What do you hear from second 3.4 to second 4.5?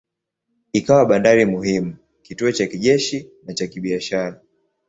na cha kibiashara.